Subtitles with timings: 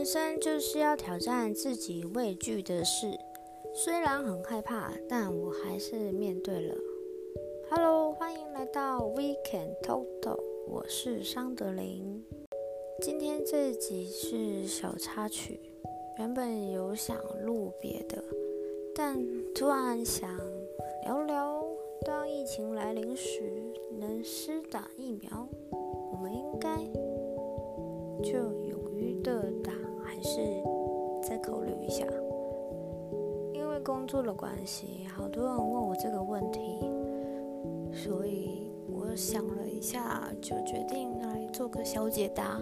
[0.00, 3.06] 人生就是要挑战自己畏惧的事，
[3.74, 6.74] 虽然很害怕，但我还是面对了。
[7.68, 12.24] Hello，欢迎来到 Weekend Total，我是桑德林。
[13.02, 15.60] 今天这集是小插曲，
[16.18, 18.24] 原本有想录别的，
[18.94, 19.22] 但
[19.52, 20.34] 突然想
[21.04, 21.62] 聊聊，
[22.06, 23.52] 当疫情来临时，
[23.98, 26.78] 能施打疫苗，我们应该
[28.22, 29.74] 就勇于的打，
[30.10, 30.40] 还是
[31.22, 32.04] 再考虑一下？
[33.54, 36.80] 因为工作的关系，好多人问我这个问题，
[37.92, 42.60] 所以我想了一下，就决定来做个小解答。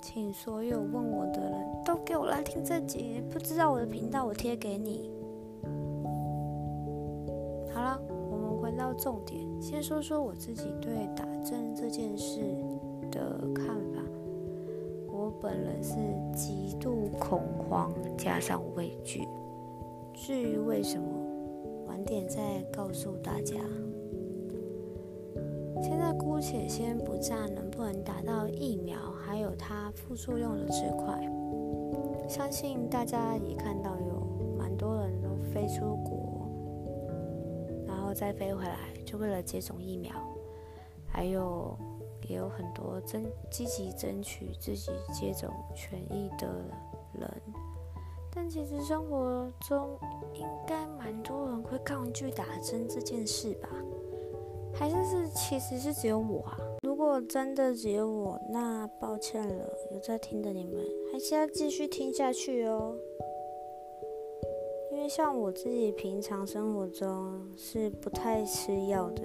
[0.00, 1.52] 请所有问我的人
[1.84, 5.10] 都给我来听这集，不知道我的频道，我贴给你。
[7.74, 12.40] 好了，我们回到重点，先说说我自己对打针这件事
[13.10, 14.02] 的看法。
[15.40, 15.94] 本人是
[16.34, 19.26] 极度恐慌加上畏惧。
[20.14, 21.06] 至于为什么，
[21.86, 23.56] 晚点再告诉大家。
[25.82, 31.20] 现在姑且先不占能不能打到疫苗，还有它副作用的这块。
[32.28, 36.48] 相信大家也看到有蛮多人都飞出国，
[37.86, 40.12] 然后再飞回来，就为了接种疫苗。
[41.06, 41.76] 还有
[42.28, 46.46] 也有很多争积极争取自己接种权益的
[47.12, 47.42] 人。
[48.34, 49.98] 但其实生活中
[50.34, 53.68] 应该蛮多人会抗拒打针这件事吧？
[54.74, 56.58] 还是是，其实是只有我啊。
[56.82, 62.94] 如果真的只有我，那抱歉了，有在听的你们，还是要继续听下去哦。
[64.92, 69.22] 因为像我自己平常生活中是不太吃药的，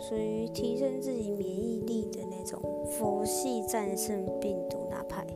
[0.00, 5.26] 属于提升自己免疫力的那种佛系战胜病毒那派。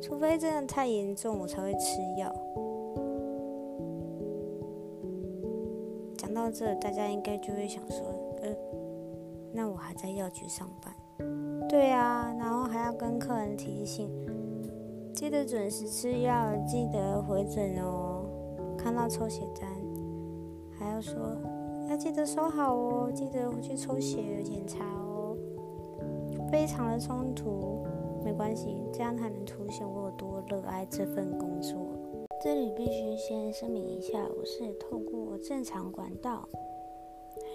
[0.00, 2.34] 除非真的太严重，我才会吃药。
[6.16, 7.98] 讲到这，大家应该就会想说。
[8.42, 8.48] 呃，
[9.52, 10.94] 那我还在药局上班，
[11.68, 14.08] 对啊，然后还要跟客人提醒，
[15.12, 18.24] 记得准时吃药，记得回诊哦。
[18.78, 19.68] 看到抽血单，
[20.78, 21.14] 还要说
[21.90, 25.36] 要记得收好哦，记得回去抽血检查哦。
[26.48, 27.84] 非常的冲突，
[28.24, 31.76] 没关系，这样才能凸显我有多热爱这份工作。
[32.44, 36.48] 这里必须先声明一下，我是透过正常管道。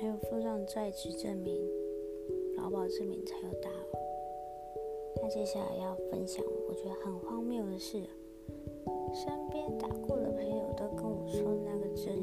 [0.02, 1.58] 还有附上在职证明、
[2.58, 3.70] 劳保证明才有打。
[5.22, 8.04] 那接下来要分享，我觉得很荒谬的是，
[9.14, 12.14] 身边打过的朋友都跟我说，那个针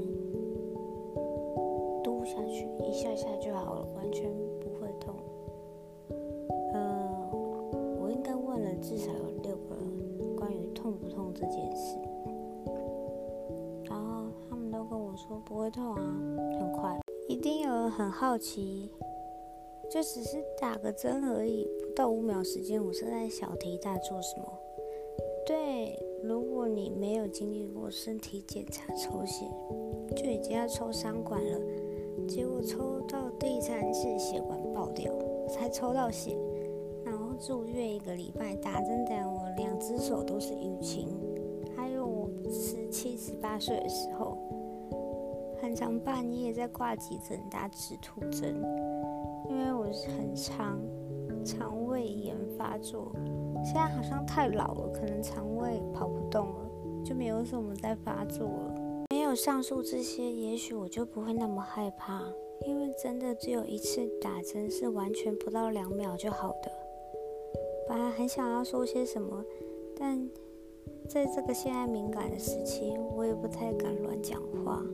[2.46, 4.30] 去一下下就好了，完全
[4.60, 5.14] 不会痛。
[6.72, 7.30] 呃，
[8.00, 11.96] 我应该问了至少有六个人关于痛不痛这件事，
[13.84, 16.02] 然后他们都跟我说不会痛啊，
[16.58, 16.98] 很快。
[17.28, 18.90] 一定有人很好奇，
[19.90, 24.44] 就只是打个针而已，不到五秒时间，我是在小题大做什么？
[25.46, 29.44] 对，如果你没有经历过身体检查抽血，
[30.14, 31.58] 就已经要抽三管了，
[32.26, 35.12] 结果抽到第三次血管爆掉，
[35.48, 36.36] 才抽到血，
[37.04, 41.08] 然后住院一个礼拜，打针等我两只手都是淤青，
[41.76, 44.36] 还有我十七十八岁的时候。
[45.60, 48.56] 很常半夜在挂急诊打止吐针，
[49.48, 50.80] 因为我是很常
[51.44, 53.12] 肠胃炎发作。
[53.64, 58.71] 现在好像太老了，可能肠胃跑不动了，就没有什么在发作了。
[59.32, 62.22] 有上述这些，也许我就不会那么害怕，
[62.66, 66.70] 因为真的只有一次打针是完全不到两秒就好的。
[67.88, 69.42] 本来很想要说些什么，
[69.98, 70.28] 但
[71.08, 74.84] 在这个现在敏感的时期，我也不太敢乱讲话。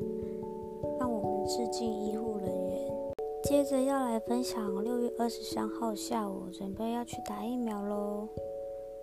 [1.00, 2.88] 让我们致敬医护人员。
[3.42, 8.28] 接着要来分享六月二十三号下午准备要去打疫苗喽。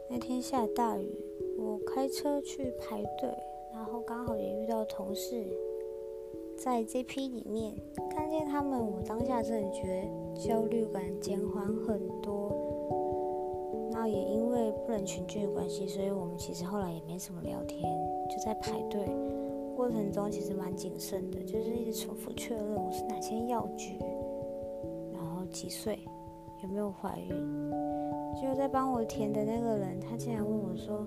[0.09, 1.13] 那天下大雨，
[1.57, 3.29] 我开车去排队，
[4.07, 5.43] 刚好也遇到同事，
[6.57, 7.73] 在这批里面
[8.09, 12.55] 看见他们，我当下真的觉得焦虑感减缓很多。
[13.91, 17.81] 那也因为不能群聚的关系，所以我们其实后来也没什么聊天，
[18.29, 19.07] 就在排队。
[19.75, 23.97] 过程中其实蛮谨慎的，就是一直重复确认我是哪间药局，
[25.11, 25.99] 然后几岁，
[26.63, 27.71] 有没有怀孕。
[28.41, 31.05] 就在帮我填的那个人，他竟然问我说：“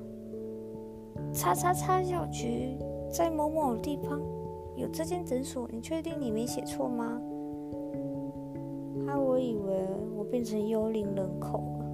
[1.33, 2.77] 叉叉叉药局
[3.11, 4.21] 在某某地方
[4.77, 7.21] 有这间诊所你确定你没写错吗？
[9.07, 11.87] 害我以为我变成幽灵人口了。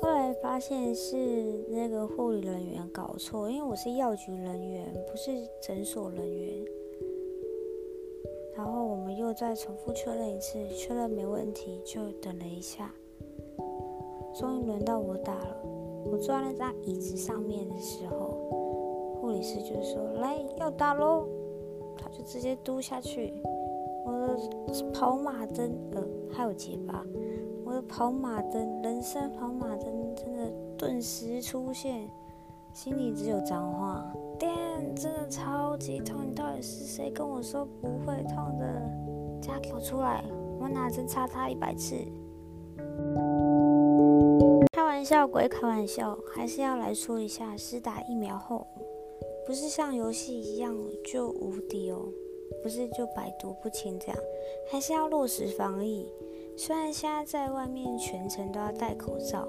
[0.00, 1.16] 后来发现是
[1.68, 6.64] 那个护理人员搞错因为我是药局人员不是诊所人员。
[8.56, 12.94] 然后我们又再重复确认一次确认没问题就等了一下。
[14.34, 15.56] 终于轮到我打了，
[16.10, 18.36] 我坐在那张椅子上面的时候，
[19.20, 21.26] 护理师就说：“来，要打喽！”
[21.96, 23.32] 他就直接嘟下去。
[24.04, 27.04] 我的跑马灯，呃，还有结巴。
[27.64, 32.10] 我的跑马灯，人生跑马灯，真的顿时出现，
[32.72, 34.04] 心里只有脏话。
[34.38, 34.52] 天，
[34.96, 36.26] 真的超级痛！
[36.28, 38.82] 你到底是谁跟我说不会痛的？
[39.40, 40.24] 加给我出来！
[40.60, 41.94] 我拿针插他一百次。
[45.04, 48.66] 笑归开玩笑，还是要来说一下，施打疫苗后，
[49.46, 50.74] 不是像游戏一样
[51.04, 52.08] 就无敌哦，
[52.62, 54.16] 不是就百毒不侵这样，
[54.70, 56.10] 还是要落实防疫。
[56.56, 59.46] 虽然现在在外面全程都要戴口罩，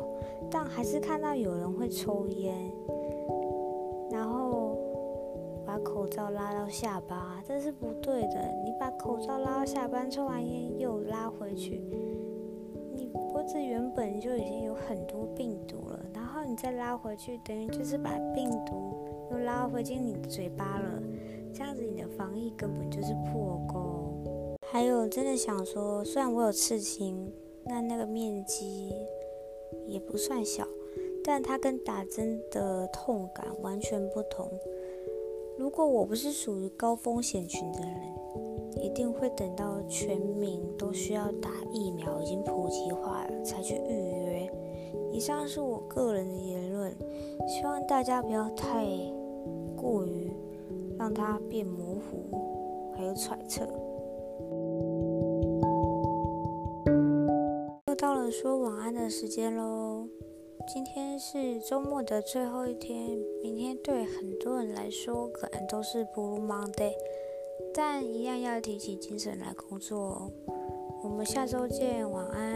[0.51, 2.53] 但还是看到有人会抽烟。
[4.11, 4.77] 然后
[5.65, 8.51] 把口罩拉到下巴，这是不对的。
[8.63, 11.81] 你把口罩拉到下巴，抽完烟又拉回去，
[12.95, 21.01] 你脖子原本就已经有很多病毒了，然后你再拉回去，等于就是把病毒又拉回进你嘴巴了。
[21.53, 24.55] 这样子你的防疫根本就是破功。
[24.65, 27.31] 还有，真的想说，虽然我有刺青，
[27.65, 28.93] 那那个面积
[29.85, 30.65] 也不算小，
[31.23, 34.49] 但它跟打针的痛感完全不同。
[35.57, 38.14] 如果我不是属于高风险群的人，
[38.81, 44.51] 一定会等到全民都需要打疫苗，已经普及化了才去预约。
[45.11, 46.95] 以上是我个人的言论，
[47.47, 48.85] 希望大家不要太
[49.75, 50.31] 过于
[50.97, 53.65] 让它变模糊，还有揣测。
[57.87, 60.07] 又到了说晚安的时间喽。
[60.73, 66.93] 今天是周末的最后一天，明天对很多人来说可能都是 Blue Monday，
[67.77, 70.31] 但一样要提起精神来工作哦。
[71.03, 72.54] 我们下周见，晚安。